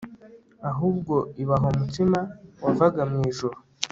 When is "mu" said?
3.11-3.17